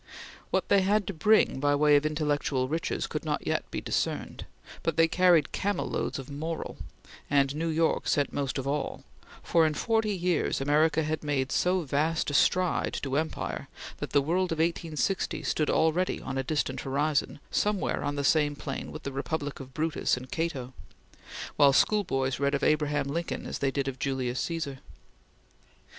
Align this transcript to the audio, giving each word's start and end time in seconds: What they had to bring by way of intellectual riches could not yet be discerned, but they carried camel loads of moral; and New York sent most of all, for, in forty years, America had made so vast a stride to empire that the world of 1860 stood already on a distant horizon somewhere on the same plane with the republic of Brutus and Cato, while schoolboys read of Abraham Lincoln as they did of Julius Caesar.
What 0.49 0.69
they 0.69 0.81
had 0.81 1.05
to 1.05 1.13
bring 1.13 1.59
by 1.59 1.75
way 1.75 1.95
of 1.95 2.07
intellectual 2.07 2.67
riches 2.67 3.05
could 3.05 3.23
not 3.23 3.45
yet 3.45 3.69
be 3.69 3.81
discerned, 3.81 4.47
but 4.81 4.97
they 4.97 5.07
carried 5.07 5.51
camel 5.51 5.87
loads 5.87 6.17
of 6.17 6.27
moral; 6.31 6.77
and 7.29 7.53
New 7.55 7.67
York 7.67 8.07
sent 8.07 8.33
most 8.33 8.57
of 8.57 8.65
all, 8.65 9.03
for, 9.43 9.63
in 9.63 9.75
forty 9.75 10.15
years, 10.17 10.59
America 10.59 11.03
had 11.03 11.23
made 11.23 11.51
so 11.51 11.81
vast 11.81 12.31
a 12.31 12.33
stride 12.33 12.97
to 13.03 13.15
empire 13.15 13.67
that 13.97 14.09
the 14.09 14.23
world 14.23 14.51
of 14.51 14.57
1860 14.57 15.43
stood 15.43 15.69
already 15.69 16.19
on 16.19 16.35
a 16.35 16.41
distant 16.43 16.81
horizon 16.81 17.39
somewhere 17.51 18.03
on 18.03 18.15
the 18.15 18.23
same 18.23 18.55
plane 18.55 18.91
with 18.91 19.03
the 19.03 19.11
republic 19.11 19.59
of 19.59 19.71
Brutus 19.71 20.17
and 20.17 20.31
Cato, 20.31 20.73
while 21.57 21.73
schoolboys 21.73 22.39
read 22.39 22.55
of 22.55 22.63
Abraham 22.63 23.05
Lincoln 23.07 23.45
as 23.45 23.59
they 23.59 23.69
did 23.69 23.87
of 23.87 23.99
Julius 23.99 24.39
Caesar. 24.39 24.79